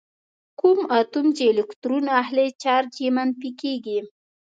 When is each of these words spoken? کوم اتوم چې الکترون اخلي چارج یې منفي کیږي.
کوم 0.59 0.79
اتوم 0.99 1.27
چې 1.37 1.43
الکترون 1.53 2.05
اخلي 2.21 2.47
چارج 2.63 2.91
یې 3.03 3.09
منفي 3.15 3.51
کیږي. 3.61 3.99